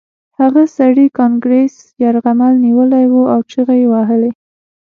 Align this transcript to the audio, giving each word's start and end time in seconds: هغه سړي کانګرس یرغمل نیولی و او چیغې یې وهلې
هغه 0.39 0.63
سړي 0.77 1.05
کانګرس 1.19 1.75
یرغمل 2.03 2.53
نیولی 2.65 3.05
و 3.09 3.15
او 3.33 3.39
چیغې 3.51 3.77
یې 3.81 3.87
وهلې 3.93 4.31